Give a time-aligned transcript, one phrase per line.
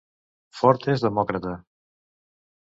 [0.61, 1.53] Ford és demòcrata.